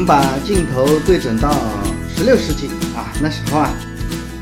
[0.00, 1.52] 我们把镜头对准到
[2.08, 3.70] 十六世纪啊，那时候啊，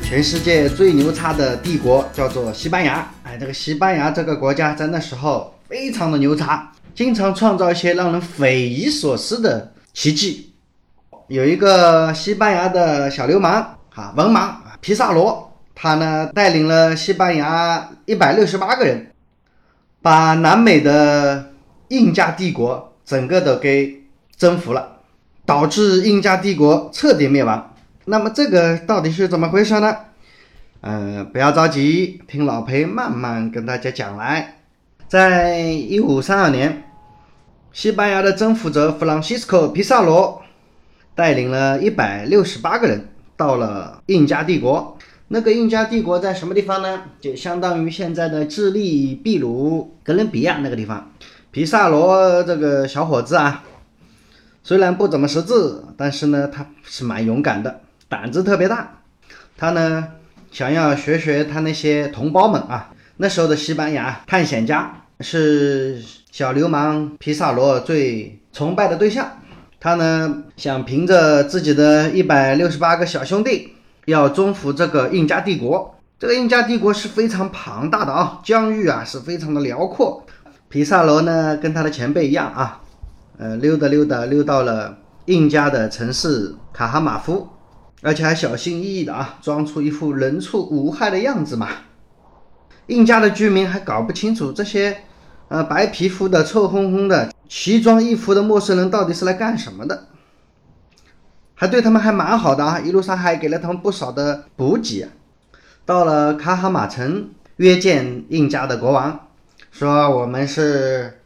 [0.01, 3.05] 全世界最牛叉的帝国叫做西班牙。
[3.23, 10.53] 哎，这个西班牙这个国家在那时候非常的牛叉，经常创造一些让人匪夷所思的奇迹。
[11.27, 19.11] 有一个西班牙的小流氓啊，文盲皮萨罗，他呢带领了西班牙一百六十八个人，
[20.01, 21.51] 把南美的
[21.89, 24.03] 印加帝国整个都给
[24.37, 24.95] 征服了。
[25.49, 27.73] 导致印加帝国彻底灭亡。
[28.05, 29.97] 那么这个到底是怎么回事呢？
[30.81, 34.59] 嗯，不要着急，听老裴慢慢跟大家讲来。
[35.07, 36.83] 在一五三二年，
[37.73, 40.43] 西班牙的征服者弗朗西斯科·皮萨罗
[41.15, 44.99] 带领了一百六十八个人到了印加帝国。
[45.29, 47.01] 那个印加帝国在什么地方呢？
[47.19, 51.11] 就相当于现在的智利、秘鲁、哥伦比亚那个地方。
[51.49, 53.63] 皮萨罗这个小伙子啊。
[54.69, 58.99] 虽然不怎么识字，但是呢，他是蛮勇敢的，胆子特别大。
[59.57, 60.09] 他呢，
[60.51, 62.91] 想要学学他那些同胞们啊。
[63.17, 65.99] 那时候的西班牙探险家是
[66.31, 69.39] 小流氓皮萨罗最崇拜的对象。
[69.79, 73.73] 他呢，想凭着自己的一百六十八个小兄弟，
[74.05, 75.95] 要征服这个印加帝国。
[76.19, 80.23] 这个印加帝国是非常庞大的啊，疆域啊是非常的辽阔。
[80.69, 82.81] 皮萨罗呢，跟他的前辈一样啊。
[83.39, 87.47] 呃，溜达溜达溜到了印加的城市卡哈马夫，
[88.01, 91.69] 而且还小心翼翼的啊，装出一副人畜无害的样子嘛。
[92.87, 95.03] 印加的居民还搞不清楚这些
[95.47, 100.07] 呃白皮肤的臭烘烘的奇装异服的陌生人到底是来干什么的，
[101.55, 105.07] 还对他们还蛮好的啊，一路上还给了他们不少的补给。
[105.85, 109.27] 到了卡哈马城，约见印加的国王，
[109.71, 111.18] 说我们是。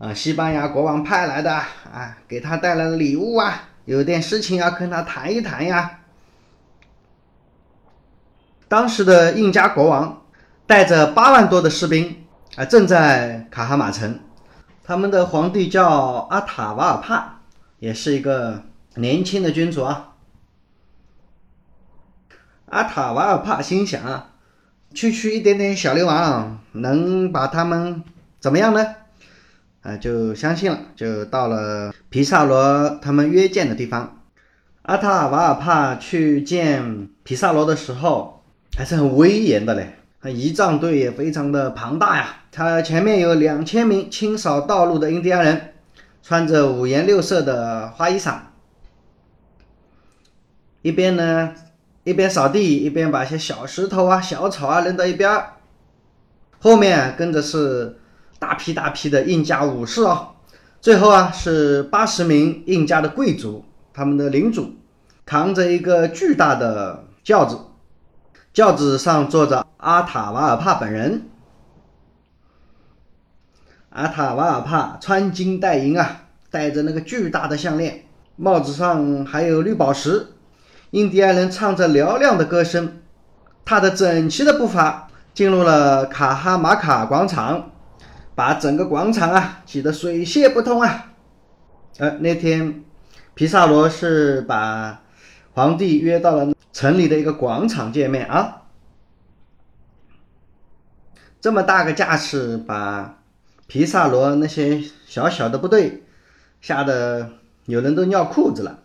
[0.00, 5.98] 啊，西班牙国王派来的啊，给他带来了礼物啊，有点事情要跟他谈一谈呀。
[8.66, 10.22] 当时的印加国王
[10.66, 12.24] 带着八万多的士兵
[12.56, 14.18] 啊，正在卡哈马城，
[14.82, 17.40] 他们的皇帝叫阿塔瓦尔帕，
[17.78, 18.62] 也是一个
[18.94, 20.14] 年轻的君主啊。
[22.70, 24.30] 阿塔瓦尔帕心想啊，
[24.94, 28.02] 区区一点点小流氓，能把他们
[28.40, 28.96] 怎么样呢？
[29.82, 34.22] 啊，就相信了，就到了皮萨罗他们约见的地方。
[34.82, 38.44] 阿塔瓦尔帕去见皮萨罗的时候，
[38.76, 39.94] 还是很威严的嘞。
[40.20, 45.72] 他仪仗队也非常的庞大呀，他前面有两千名清扫道路的印第安人，
[46.22, 48.34] 穿着五颜六色的花衣裳，
[50.82, 51.54] 一边呢
[52.04, 55.42] 一边扫地，一边把一些小石头啊、小草啊扔到一边，
[56.58, 57.96] 后面跟着是。
[58.40, 60.30] 大批大批的印加武士啊，
[60.80, 64.72] 最后啊是八十名印加的贵族，他们的领主
[65.24, 67.58] 扛着一个巨大的轿子，
[68.52, 71.28] 轿子上坐着阿塔瓦尔帕本人。
[73.90, 78.04] 阿塔瓦尔帕穿金戴银啊，戴着那个巨大的项链，
[78.36, 80.28] 帽子上还有绿宝石。
[80.92, 83.00] 印第安人唱着嘹亮的歌声，
[83.64, 87.70] 踏着整齐的步伐进入了卡哈马卡广场。
[88.34, 91.12] 把整个广场啊挤得水泄不通啊！
[91.98, 92.84] 呃，那天
[93.34, 95.02] 皮萨罗是把
[95.52, 98.62] 皇帝约到了城里的一个广场见面啊。
[101.40, 103.22] 这么大个架势，把
[103.66, 106.04] 皮萨罗那些小小的部队
[106.60, 107.30] 吓得
[107.66, 108.80] 有人都尿裤子了。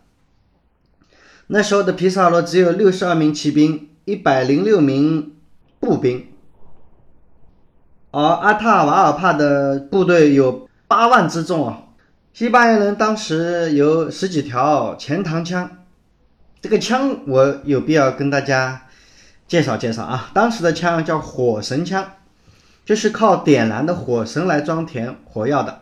[1.47, 5.35] 那时候的皮萨罗只有六十二名骑兵，一百零六名
[5.79, 6.27] 步兵。
[8.15, 11.79] 而阿塔瓦尔帕的部队有八万之众啊！
[12.31, 15.69] 西班牙人当时有十几条前膛枪，
[16.61, 18.83] 这个枪我有必要跟大家
[19.49, 20.31] 介绍介绍啊。
[20.33, 22.09] 当时的枪叫火神枪，
[22.85, 25.81] 就是靠点燃的火神来装填火药的。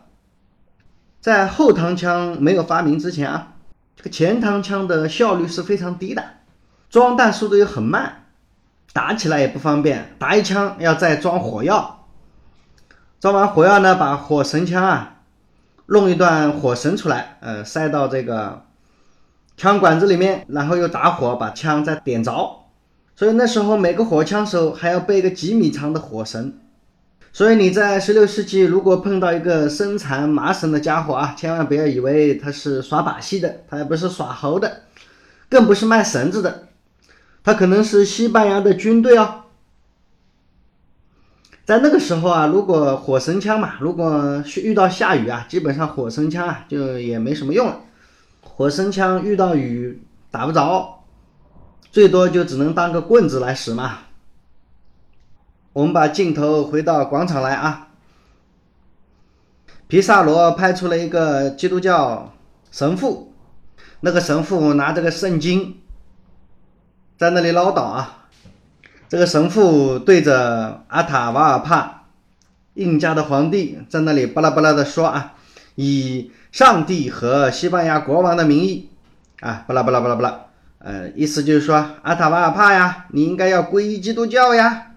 [1.21, 3.50] 在后膛枪没有发明之前啊，
[3.95, 6.24] 这个前膛枪的效率是非常低的，
[6.89, 8.24] 装弹速度又很慢，
[8.91, 12.00] 打起来也不方便，打一枪要再装火药。
[13.24, 15.22] 装完火药呢，把火神枪啊
[15.86, 18.66] 弄一段火绳出来，呃，塞到这个
[19.56, 22.66] 枪管子里面，然后又打火把枪再点着。
[23.16, 26.60] 所以那时候每个火枪手还要背个几米长的火绳。
[27.31, 34.81] 所以你在十六世纪如果碰到一个身缠麻绳的家伙啊，千万不要以为他是耍把戏的，他也不是耍猴的，
[35.50, 36.68] 更不是卖绳子的，
[37.42, 39.43] 他可能是西班牙的军队哦。
[41.65, 47.80] 在那个时候啊，如果火神枪嘛，如果遇到下雨啊，基本上火神枪啊就也没什么用了。
[48.42, 51.06] 火神枪遇到雨打不着，
[51.89, 54.00] 最多就只能当个棍子来使嘛。
[55.71, 57.88] 我们把镜头回到广场来啊。
[59.88, 62.33] 皮萨罗派出了一个基督教
[62.71, 63.33] 神父，
[64.01, 65.77] 那个神父拿着个圣经
[67.18, 68.23] 在那里唠叨啊。
[69.13, 72.06] 这个神父对着阿塔瓦尔帕，
[72.74, 75.36] 印加的皇帝在那里巴拉巴拉的说啊，
[75.75, 78.89] 以上帝和西班牙国王的名义
[79.42, 80.39] 啊，巴拉巴拉巴拉巴拉，
[80.80, 84.94] 呃，意思就是说阿塔瓦尔帕呀，你应该要皈依基督教呀。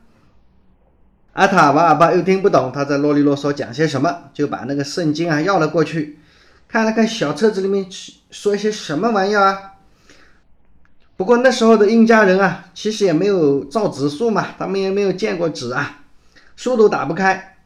[1.34, 6.18] 阿塔瓦尔巴又听不懂他在啰里啰嗦讲些什么，就把那个圣经啊要了过去，
[6.66, 7.84] 看了看小册子里面
[8.30, 9.72] 说一些什么玩意儿啊。
[11.16, 16.00] 不过那时候的印加人啊，其实也没有造纸术嘛，他们也没有见过纸啊，
[16.56, 17.56] 书都打不开。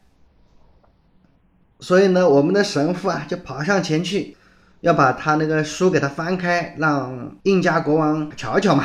[1.81, 4.37] 所以呢，我们的神父啊就跑上前去，
[4.83, 8.85] 要把他那个书给他翻开，让印加国王瞧瞧嘛。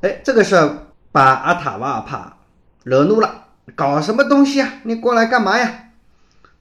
[0.00, 2.36] 哎，这个事儿把阿塔瓦尔帕。
[2.82, 3.44] 惹怒了，
[3.76, 4.80] 搞什么东西啊？
[4.84, 5.90] 你过来干嘛呀？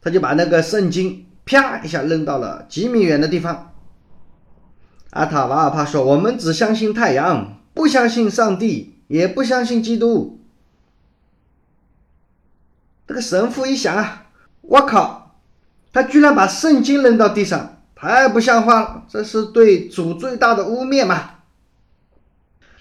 [0.01, 3.68] 他就把那个圣经啪一下扔到了几米远的地方。
[5.11, 10.39] 阿塔瓦尔帕说：“我们只相信太阳，不相信上帝，也不相信基督。”
[13.07, 14.27] 这个神父一想啊，
[14.61, 15.35] 我靠，
[15.91, 19.03] 他居然把圣经扔到地上，太不像话了！
[19.09, 21.31] 这是对主最大的污蔑嘛！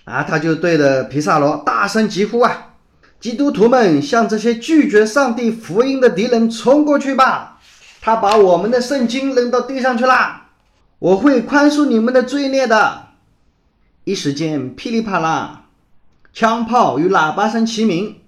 [0.04, 2.74] 啊，他就对着皮萨罗大声疾呼啊！
[3.18, 7.58] 基督徒们向这些拒绝上帝福音的敌人冲过去吧！
[8.02, 10.47] 他把我们的圣经扔到地上去啦！
[10.98, 13.08] 我会宽恕你们的罪孽的。
[14.04, 15.66] 一时间噼里啪啦，
[16.32, 18.20] 枪炮与喇叭声齐鸣。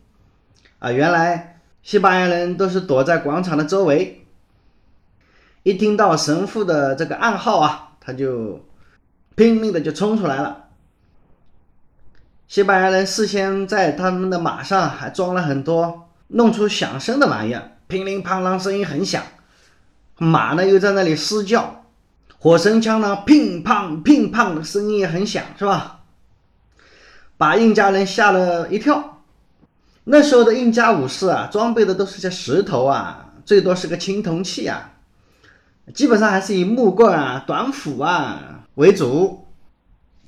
[0.79, 4.27] 啊，原来西班牙人都是躲在广场的周围。
[5.63, 8.65] 一听到神父的这个暗号啊，他就
[9.35, 10.69] 拼命的就冲出来了。
[12.47, 19.23] 西班牙人事先在他们的马上还装了很多弄出响声的玩意儿，乒铃乓啷，声音很响。
[20.17, 21.80] 马呢又在那里嘶叫，
[22.41, 26.01] 火神枪呢乒乓乒乓的声音也很响，是吧？
[27.37, 29.23] 把印加人吓了一跳。
[30.05, 34.95] 那时候的印加武士啊，装备的都是些石头啊，最多是个青铜器啊，
[35.95, 39.47] 基本上还是以木棍啊、短斧啊为主。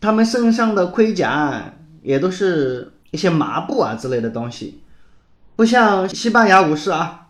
[0.00, 1.75] 他们身上的盔甲。
[2.03, 4.82] 也都是一些麻布啊之类的东西，
[5.55, 7.21] 不像西班牙武士啊。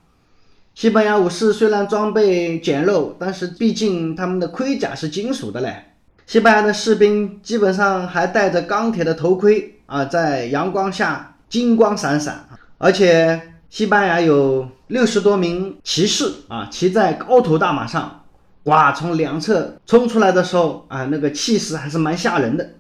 [0.75, 5.93] 西班牙武士虽然装备简陋，但是毕竟他们的盔甲是金属的嘞。
[6.27, 12.47] 西班牙的士兵基本上还戴着钢铁的头盔啊，在阳光下金光闪闪。
[12.79, 18.25] 而且西班牙有六十多名骑士啊，骑在高头大马上，
[18.65, 22.71] 哇，从两侧冲出来的时候啊，那个气势还是蛮吓人的。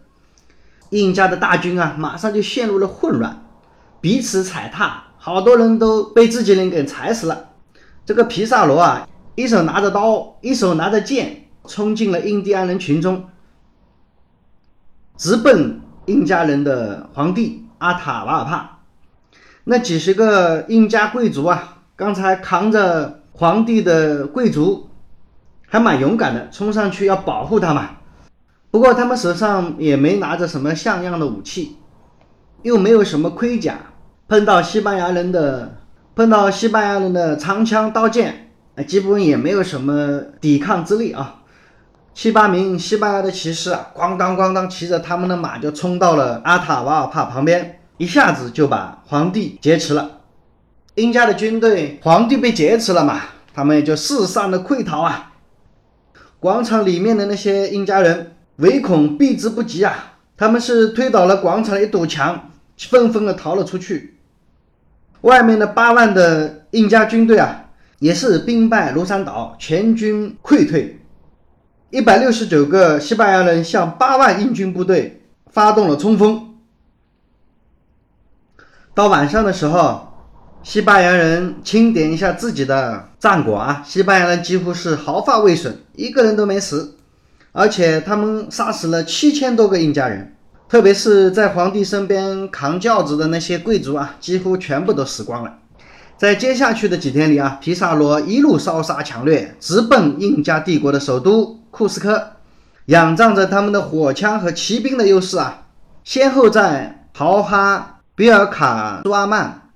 [0.90, 3.44] 印加的大军啊，马上就陷入了混乱，
[4.00, 7.50] 彼此踩踏，好多人都被自己人给踩死了。
[8.04, 13.26] 这个皮萨罗啊，一手拿着刀，一手拿着剑，冲进了印第安人群中，
[15.16, 18.80] 直奔印加人的皇帝阿塔瓦尔帕。
[19.64, 24.88] 那几十个印加贵族啊，刚才扛着皇帝的贵族，
[25.68, 27.90] 还蛮勇敢的，冲上去要保护他嘛。
[28.72, 31.76] 不过他们手上也没拿着什么像样的武器，
[32.62, 33.78] 又没有什么盔甲，
[34.26, 35.81] 碰到西班牙人的
[36.14, 41.42] 碰到西班牙人的长枪刀剑，啊，基本也没有什么抵抗之力啊。
[42.14, 50.20] 七八名西班牙的骑士啊，咣当咣当骑着他们的马就冲到了阿塔瓦尔帕旁边，一下子就把皇帝劫持了。
[50.96, 53.20] 英家的军队，皇帝被劫持了嘛，
[53.54, 55.32] 他们也就四散的溃逃啊。
[56.38, 58.36] 广场里面的那些英家人。
[58.56, 60.12] 唯恐避之不及啊！
[60.36, 64.18] 他们是推倒了广场的一堵墙，纷纷的逃了出去。
[65.22, 67.64] 外面的八万的印加军队啊，
[67.98, 71.00] 也是兵败如山倒，全军溃退。
[71.90, 76.54] 一百六十九个西班牙人向八万印军部队发动了冲锋。
[78.94, 80.08] 到晚上的时候，
[80.62, 86.96] 西班牙人清点一下自己的战果啊，西班牙人几乎是毫发未损，一个人都没死。
[87.52, 90.34] 而且他们杀死了七千多个印加人，
[90.72, 95.58] 特别是在皇帝身边扛轿子的那些贵族啊，几乎全部都死光了。
[96.16, 102.36] 在接下去的几天里啊，皮萨罗一路烧杀抢掠，直奔印加帝国的首都库斯科，
[102.86, 105.64] 仰仗着他们的火枪和骑兵的优势啊，
[106.04, 109.68] 先后在豪哈、比尔卡苏阿曼、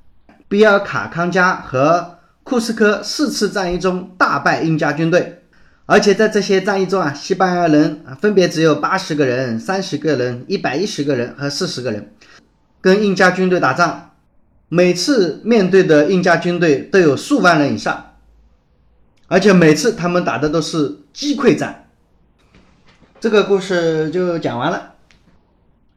[0.49, 5.43] 比尔卡康加和库斯科四次战役中大败印加军队。
[5.87, 12.13] 而且在这些战役中啊，西班牙人分别只有八十个人、三十个人、一百一十个人和四十个人，
[12.81, 14.11] 跟印加军队打仗，
[14.69, 18.15] 每次面对的印加军队都有数万人以上，
[19.29, 21.87] 而且每次他们打的都是击溃战。
[23.21, 24.95] 这个故事就讲完了。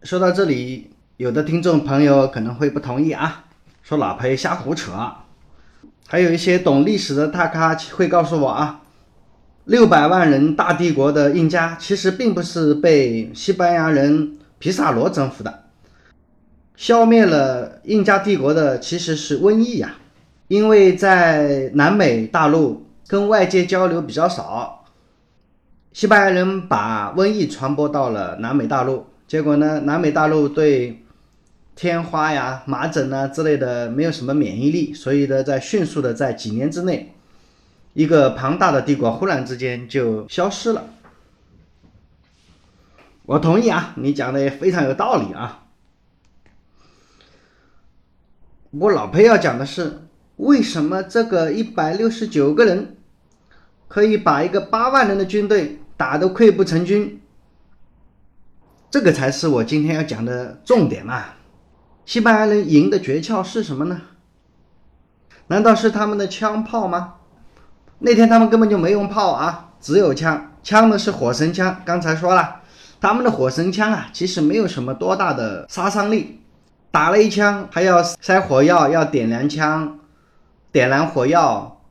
[0.03, 3.45] 说到这里，有的听众朋友可能会不同意啊，
[3.81, 4.91] 说老裴瞎胡扯。
[6.07, 8.81] 还有一些懂历史的大咖会告诉我啊。
[9.69, 15.65] 六百万人大帝国的印加其实并不是被西班牙人皮萨罗征服的，
[16.75, 19.97] 消灭了印加帝国的其实是瘟疫呀。
[20.47, 24.85] 因为在南美大陆跟外界交流比较少，
[25.93, 31.03] 西班牙人把瘟疫传播到了南美大陆，结果呢，南美大陆对
[31.75, 37.13] 天花呀、麻疹啊之类的没有什么免疫力，所以呢，在迅速的在几年之内。
[37.99, 40.85] 一个庞大的帝国忽然之间就消失了。
[43.25, 45.65] 我同意啊，你讲的也非常有道理啊。
[48.71, 52.95] 我老裴要讲的是，为什么这个一百六十九个人
[53.89, 57.21] 可以把一个八万人的军队打得溃不成军？
[58.89, 61.25] 这个才是我今天要讲的重点嘛。
[62.05, 64.03] 西班牙人赢的诀窍是什么呢？
[65.47, 67.15] 难道是他们的枪炮吗？
[68.01, 71.81] 那天他们根本就没用炮啊，只有枪，枪呢是火神枪。
[71.83, 72.61] 刚才说了，
[73.01, 76.39] 他们的火神枪啊，其实没有什么多大的杀伤力，
[76.91, 79.99] 打了一枪还要塞火药，要点燃枪，
[80.71, 81.81] 点燃火药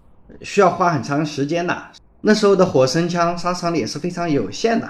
[0.41, 1.77] 需要花很长时间的。
[2.23, 4.89] 那时候的火神枪杀伤力也是非常有限的。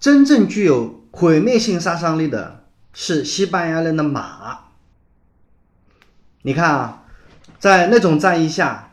[0.00, 4.58] 真正具有毁灭性杀伤力的是西班牙人的马。
[6.42, 7.04] 你看啊，
[7.60, 8.88] 在那种战役下。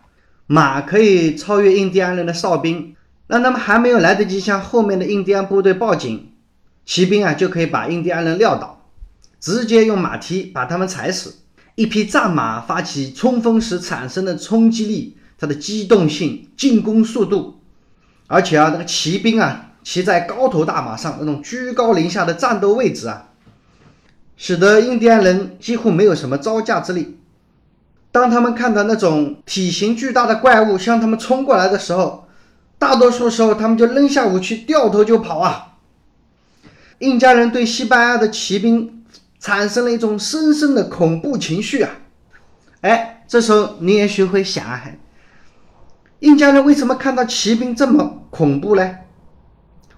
[0.48, 2.96] 马可以超越印第安人的哨兵，
[3.28, 6.32] 让他们还没有来得及向后面的印第安部队报警，
[6.86, 8.86] 骑兵啊就可以把印第安人撂倒，
[9.42, 11.36] 直接用马蹄把他们踩死。
[11.76, 17.60] 一匹战马发起冲锋时产生的冲击力，它的机动性、进攻速度，
[18.28, 23.30] 而且啊，那个骑兵啊骑在高头大马上那种居高临下的战斗位置啊，
[24.38, 27.18] 使得印第安人几乎没有什么招架之力。
[28.12, 32.28] 当他们看到那种体型巨大的怪物向他们冲过来的时候，
[32.80, 35.76] 大多数时候他们就扔下武器，掉头就跑啊。
[37.00, 39.04] 印加人对西班牙的骑兵
[39.40, 41.92] 产生了一种深深的恐怖情绪啊！
[42.82, 44.66] 哎，这时候你也许会想，
[46.22, 48.96] 印加人为什么看到骑兵这么恐怖呢？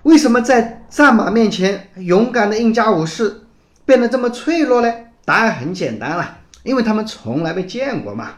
[0.04, 3.44] 为什么在战马面前，勇敢的印加武士
[3.86, 4.94] 变得这么脆弱呢？
[5.24, 6.39] 答案很简单了。
[6.64, 8.32] 因为他们从来没见过嘛，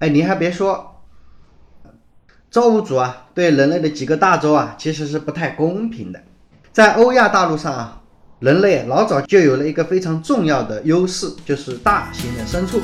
[0.00, 1.02] 哎，你还别说，
[2.50, 6.20] 造物主啊，对人类的几个大洲啊，其实是不太公平的。
[6.72, 8.02] 在欧亚大陆上啊，
[8.40, 12.80] 人类老早就有了一个非常重要的优势，就是大型的牲畜。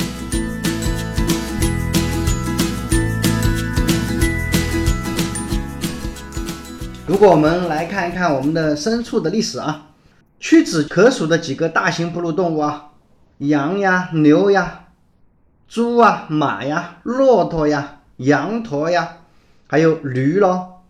[7.08, 9.88] 如果我们来看一看我们的牲畜的历史啊，
[10.38, 12.84] 屈指可数的几个大型哺乳动物啊。
[13.38, 14.86] 羊呀、牛呀、
[15.68, 19.18] 猪啊、马呀、骆驼呀、羊驼呀，
[19.66, 20.82] 还有驴咯，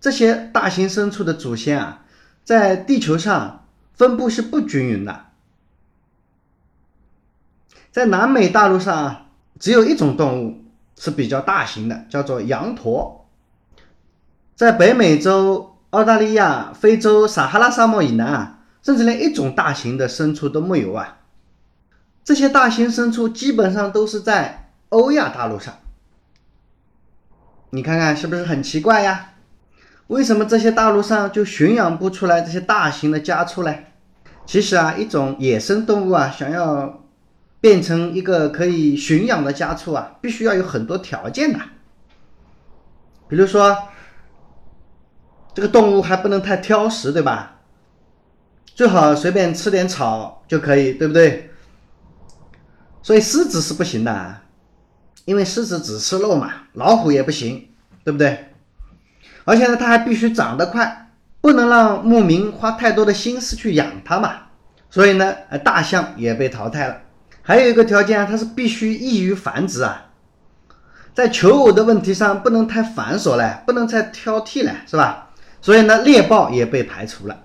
[0.00, 2.04] 这些大型牲畜的祖先啊，
[2.44, 5.26] 在地球上分布是不均匀的。
[7.92, 9.26] 在南美大陆上，
[9.60, 10.64] 只有一种动物
[10.98, 13.26] 是比较大型的，叫做羊驼。
[14.56, 18.58] 在北美洲、澳大利亚、非洲撒哈拉沙漠以南啊。
[18.84, 21.20] 甚至连一种大型的牲畜都没有啊！
[22.22, 25.74] 这些大型牲畜基本上都是在欧亚大陆上。
[27.70, 29.30] 你看看是不是很奇怪呀？
[30.08, 33.74] 为什么这些大陆上就驯养不出来这些大型的家畜呢？
[34.44, 37.02] 其实啊，一种野生动物啊，想要
[37.62, 41.58] 变成一个可以驯养的家畜啊，必须要有很多条件的。
[43.28, 43.88] 比如说，
[45.54, 47.53] 这个动物还不能太挑食，对吧？
[48.74, 51.50] 最好随便吃点草就可以，对不对？
[53.02, 54.36] 所以狮子是不行的，
[55.26, 56.50] 因为狮子只吃肉嘛。
[56.72, 57.68] 老虎也不行，
[58.02, 58.52] 对不对？
[59.44, 64.34] 而且呢，它还必须长得快，不能让牧民花太多的心思去养它嘛。
[64.90, 67.02] 所以呢，大象也被淘汰了。
[67.42, 70.06] 还有一个条件啊，它是必须易于繁殖啊，
[71.14, 75.30] 在求偶的问题上不能太繁琐了，不能太挑剔了，是吧？
[75.60, 77.43] 所以呢，猎豹也被排除了。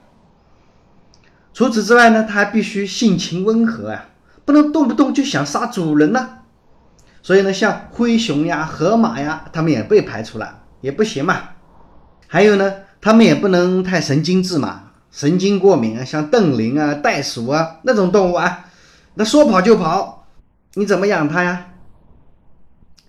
[1.60, 4.06] 除此之外呢，它还必须性情温和啊，
[4.46, 6.30] 不能动不动就想杀主人呐。
[7.22, 11.36] 所以呢，像灰熊呀、河马呀，它们也被排除了，也不行嘛。
[12.28, 18.68] 还有呢，它们也不能太神经质嘛，神经过敏啊，像瞪羚啊、袋鼠啊那种动物啊，
[19.16, 20.28] 那说跑就跑，
[20.76, 21.66] 你怎么养它呀？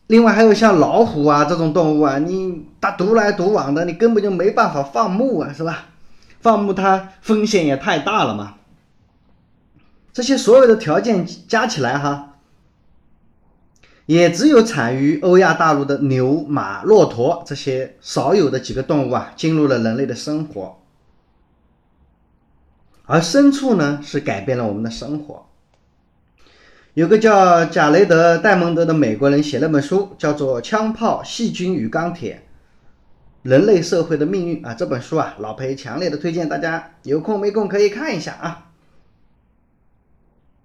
[0.09, 5.85] 另外还有像老虎啊这种动物啊，你它独来独往的，你根本就没办法放牧啊，是吧？
[6.41, 8.57] 放牧它风险也太大了嘛。
[10.13, 12.39] 这些所有的条件加起来哈，
[14.07, 20.79] 也只有产于欧亚大陆的牛、马、骆驼这些少有的几个动物啊，进入了人类的生活。
[23.05, 25.47] 而牲畜呢，是改变了我们的生活。
[26.95, 32.45] 有个叫贾雷德·戴蒙德的美国人写了本书，叫做《枪炮、细菌与钢铁：
[33.43, 34.75] 人类社会的命运》啊。
[34.75, 38.67] 这本书啊，老裴强烈的推荐大家有空没空可以看一下啊。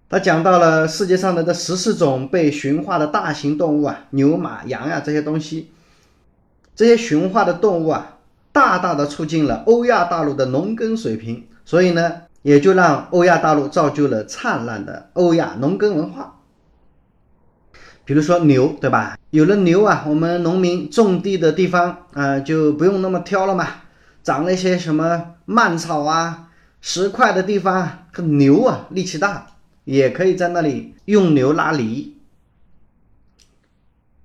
[0.10, 5.72] 他讲到了世界上的这十四种被驯化的大型动物啊，牛、马、羊呀这些东西，
[6.76, 8.18] 这些驯化的动物啊，
[8.52, 12.22] 大大的促进了欧亚大陆的农耕水平，所以呢。
[12.46, 16.35] 也就让欧亚大陆造就了灿烂的欧亚农耕文化。
[18.06, 19.18] 比如说牛，对吧？
[19.32, 23.68] 有了牛啊，我们农民种地的地方啊，就不用那么挑了嘛。
[24.24, 26.50] 长那些什么蔓草啊、
[26.82, 29.48] 石块的地方，牛啊力气大，
[29.84, 32.16] 也可以在那里用牛拉犁。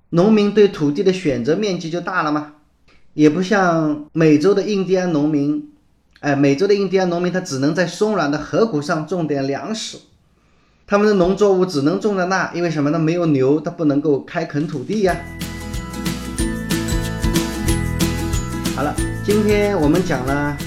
[0.09, 2.53] 农民对土地的选择面积就大了嘛，
[3.13, 5.71] 也不像美洲的印第安农民。
[6.19, 9.97] 哎，美洲的印第安农民他只能在松软的河谷上种点粮食，
[10.91, 12.99] 他们的农作物只能种在那，因为什么呢？
[12.99, 15.15] 没有牛，他不能够开垦土地呀。
[18.75, 18.93] 好了，
[19.23, 20.57] 今天我们讲了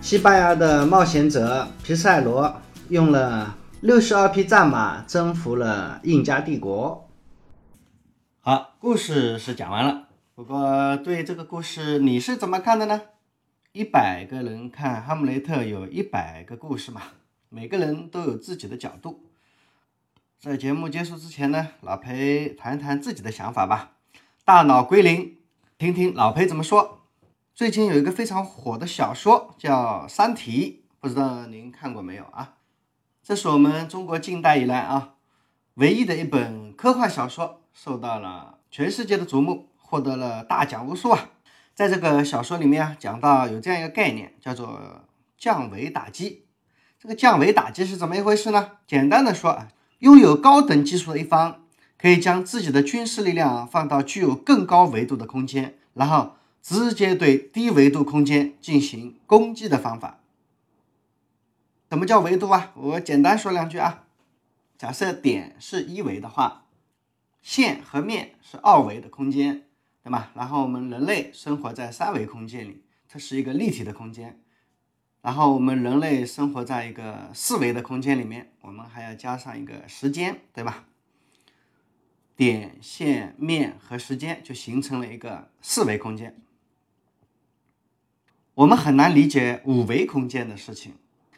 [0.00, 7.10] 西班牙的冒险者皮塞罗用了六十二匹战马征服了印加帝国。
[8.38, 10.04] 好，故事是讲完了，
[10.36, 13.00] 不过对这个故事你是怎么看的呢？
[13.72, 17.02] 一百个人看《哈姆雷特》，有一百个故事嘛，
[17.50, 19.24] 每个人都有自己的角度。
[20.38, 23.92] 在节目结束之前呢，老裴谈谈自己的想法吧。
[24.44, 25.38] 大脑归零，
[25.78, 27.02] 听听老裴怎么说。
[27.54, 32.54] 最近有一个非常火的小说叫《三体》，不知道您看过没有啊？
[33.22, 35.14] 这是我们中国近代以来啊
[35.74, 41.30] 唯一的一本科幻小说，受到了全世界的瞩目，获得了大奖无数啊。
[41.74, 45.04] 在这个小说里面啊，讲到有这样一个概念，叫做
[45.36, 46.44] 降维打击。
[47.00, 48.72] 这个降维打击是怎么一回事呢？
[48.86, 49.68] 简单的说啊，
[50.00, 51.62] 拥有高等技术的一方
[51.96, 60.18] 可以将自己的军事力量放到具有更高维度的空间，然后直接对低维度空间进行攻击的方法。
[61.88, 62.72] 什么叫维度啊？
[62.74, 64.04] 我简单说两句啊。
[64.76, 66.64] 假设点是一维的话，
[67.40, 69.64] 线和面是二维的空间。
[70.04, 70.30] 对吧？
[70.34, 74.40] 然后我们人类生活在三维空间里，它是一个立体的空间。
[75.28, 80.86] 然后我们人类生活在一个四维的空间里面，我们还要加上一个时间，对吧？
[82.34, 86.40] 点、线、面和时间就形成了一个四维空间。
[88.54, 90.94] 我们很难理解五维空间的事情，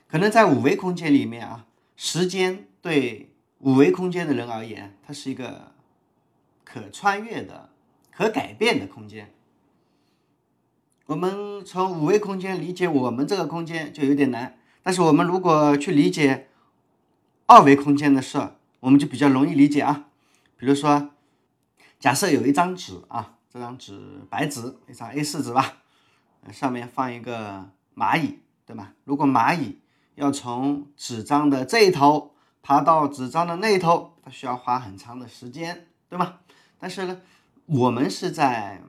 [0.06, 5.72] 可能在五维空间里面啊，时间对五维空间的人而言，它是一个
[6.62, 7.70] 可穿越的。
[8.12, 9.32] 可改变的空间，
[11.10, 14.56] 我们从五维空间理解我们这个空间就有点难。
[14.80, 16.46] 但是我们如果去理解
[17.46, 18.38] 二维空间的事，
[18.78, 20.04] 我们就比较容易理解啊。
[20.56, 21.10] 比如说，
[21.98, 25.78] 假设有一张纸啊，这张纸白纸，一张 A4 纸吧，
[26.52, 28.92] 上面放一个蚂蚁，对吗？
[29.02, 29.80] 如果蚂蚁
[30.14, 36.36] 要从纸张的这一头爬到纸张的那一头，它需要花很长的时间，对吗？
[36.78, 37.20] 但是呢？
[37.66, 38.80] 我们是在，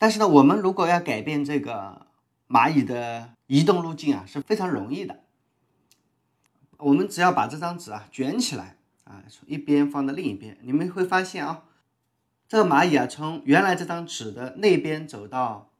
[0.00, 2.06] 但是呢，我们如果要改变这个
[2.48, 5.20] 蚂蚁的移动路径啊，是非常容易的。
[6.78, 11.64] 我们只要把这张纸啊卷起来啊，从一边放到另一边，你们会发现啊，
[12.48, 15.70] 这个蚂蚁啊，从原来这张纸的那边走到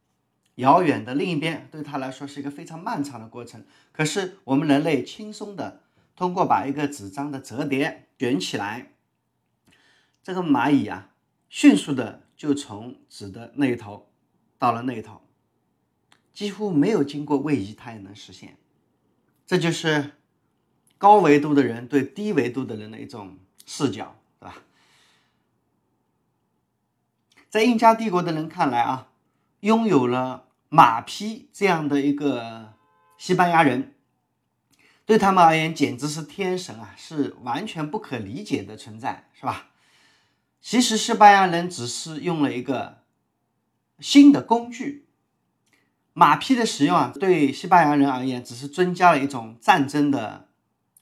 [0.56, 3.64] 遥远的另一边，对它来说是一个非常漫长的过程。
[3.90, 5.80] 可是我们人类轻松的
[6.14, 8.92] 通过把一个纸张的折叠卷起来，
[10.22, 11.06] 这个蚂蚁啊。
[11.52, 14.09] 迅速的就从纸的那一头
[14.60, 15.22] 到了那一头，
[16.34, 18.58] 几乎没有经过位移，它也能实现。
[19.46, 20.12] 这就是
[20.98, 24.58] 高维度的人对低维度的人的一种视角，对吧？
[27.48, 29.08] 在印加帝国的人看来啊，
[29.60, 32.74] 拥有了马匹这样的一个
[33.16, 33.94] 西班牙人，
[35.06, 39.70] 对他们而言简直是天神啊，是完全不可理解的存在，是吧？
[40.60, 42.99] 其实西班牙人只是用了一个
[44.00, 45.06] 新的工具，
[46.12, 50.48] 马匹的使用啊，对西班牙人而言只是增加了一种战争的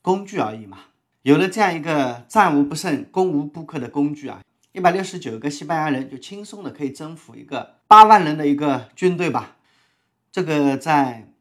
[0.03, 0.79] 工具而已嘛。
[1.23, 4.41] 有了这样一个战无不胜、攻无不克的工具啊，
[4.73, 9.57] 一百六十九个西班牙人就轻松的可以征服一个八万人的一个军队吧。
[10.31, 11.33] 这个在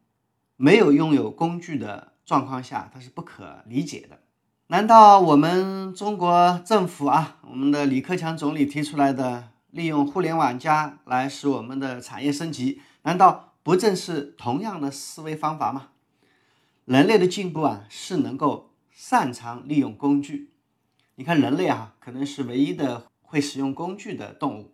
[0.56, 4.18] 没有拥有工具的状况下，它是不可理解的。
[4.66, 15.90] 难道我们中国政府啊，我们的李克强总理提出来的利用互联网加来使我们的产业升级，难道不正是同样的思维方法吗？
[16.84, 20.50] 人类的进步啊，是能够擅长利用工具。
[21.14, 24.72] 你看，人类啊，可能是唯一的会使用工具的动物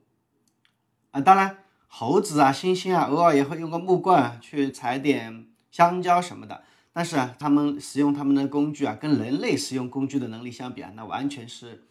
[1.11, 1.21] 啊。
[1.21, 6.65] 当然，猴子啊、猩猩啊，偶尔也会用个木棍去采点香蕉什么的。
[6.95, 11.85] 但是啊，他们使用他们的工具啊，跟人类使用工具的能力相比啊，那完全是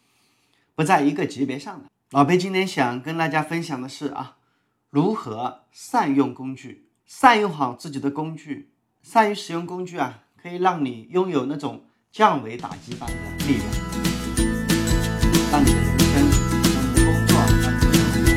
[0.74, 1.93] 不在一个级别上的。
[2.14, 4.36] 老裴今天想跟大家分享的是啊，
[4.92, 8.70] 如何善用工具，善用好自己的工具，
[9.02, 13.16] 善于使用工具啊，可以让你拥有那种降维打击般的
[13.48, 13.68] 力量，
[15.52, 16.30] 让你的人生、
[16.76, 18.30] 让你的工作、让你的生活、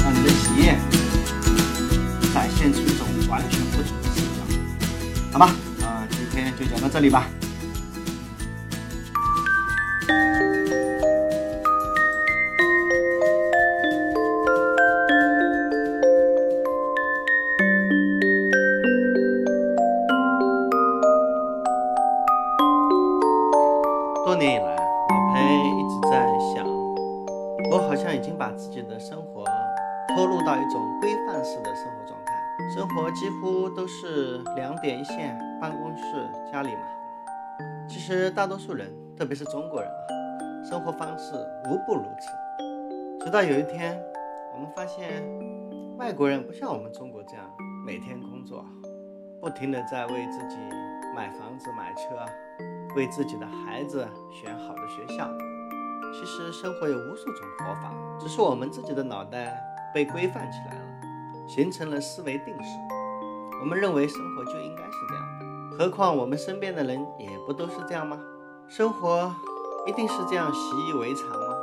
[0.00, 0.78] 让你的企业
[2.32, 5.52] 展现出一种完全不同的视角，好吗？
[6.56, 7.28] 就讲到这里吧。
[24.28, 26.66] 多年以来，老裴一直在想，
[27.72, 29.42] 我好像已经把自己的生活
[30.08, 32.34] 拖入到一种规范式的生活状态，
[32.68, 35.34] 生活几乎都是两点一线。
[35.58, 36.82] 办公室、家里嘛，
[37.88, 39.96] 其实大多数人，特别是中国人啊，
[40.62, 41.32] 生活方式
[41.64, 43.24] 无不如此。
[43.24, 43.98] 直到有一天，
[44.52, 45.26] 我们发现
[45.96, 47.46] 外国人不像我们中国这样
[47.86, 48.62] 每天工作，
[49.40, 50.58] 不停的在为自己
[51.16, 52.26] 买房子、买车，
[52.96, 55.28] 为自己的孩子选好的学校。
[56.12, 59.54] 其实生活有无数种活法，只是我们自己的脑袋
[59.94, 60.82] 被规范起来了，
[61.46, 62.78] 形成了思维定式。
[63.60, 65.76] 我们认为生活就应该是这样的。
[65.76, 68.18] 何况我们身边的人也不都是这样吗？
[68.68, 69.32] 生活
[69.86, 71.54] 一定是这样习以为常吗？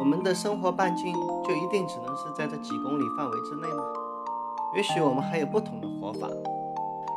[0.00, 3.82] 我们的生活半径就一定只能是在这几公里范围之内吗？
[4.76, 6.28] 也许我们还有不同的活法。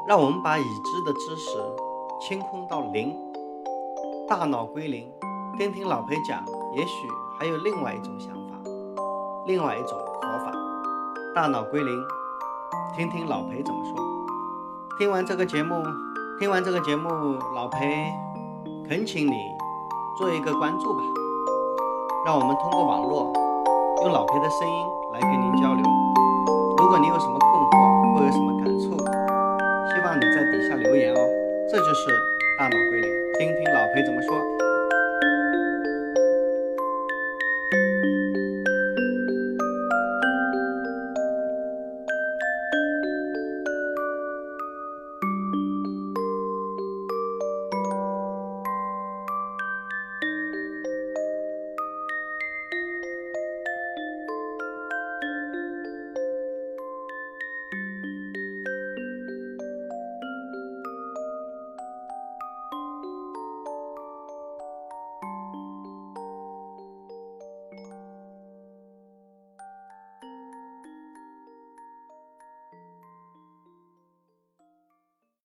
[0.07, 1.57] 让我们把已知的知识
[2.21, 3.17] 清空到零，
[4.29, 5.11] 大脑归零。
[5.57, 7.07] 听听老裴讲，也许
[7.39, 8.55] 还有另外一种想法，
[9.47, 10.51] 另外一种活法。
[11.33, 11.99] 大脑归零，
[12.95, 13.95] 听听老裴怎么说。
[14.99, 15.83] 听完这个节目，
[16.39, 17.09] 听完这个节目，
[17.55, 18.05] 老裴
[18.87, 19.33] 恳请你
[20.19, 21.01] 做一个关注吧，
[22.23, 23.33] 让我们通过网络
[24.03, 25.83] 用老裴的声音来跟您交流。
[26.77, 28.95] 如果你有什么困惑或有什么感触，
[29.89, 31.30] 希望你在底下留言哦。
[31.71, 32.21] 这就是
[32.57, 34.70] 大脑归零，听听老裴怎么说。